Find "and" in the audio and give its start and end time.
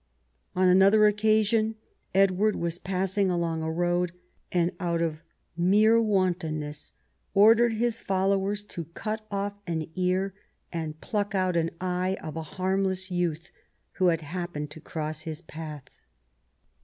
4.51-4.71, 10.73-10.99